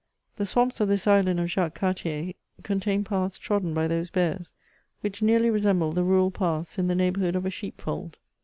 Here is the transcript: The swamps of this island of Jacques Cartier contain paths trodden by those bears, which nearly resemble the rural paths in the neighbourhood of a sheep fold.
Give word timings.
The 0.37 0.47
swamps 0.47 0.79
of 0.79 0.87
this 0.87 1.05
island 1.05 1.39
of 1.39 1.51
Jacques 1.51 1.75
Cartier 1.75 2.33
contain 2.63 3.03
paths 3.03 3.37
trodden 3.37 3.71
by 3.75 3.87
those 3.87 4.09
bears, 4.09 4.51
which 5.01 5.21
nearly 5.21 5.51
resemble 5.51 5.91
the 5.91 6.03
rural 6.03 6.31
paths 6.31 6.79
in 6.79 6.87
the 6.87 6.95
neighbourhood 6.95 7.35
of 7.35 7.45
a 7.45 7.51
sheep 7.51 7.79
fold. 7.79 8.17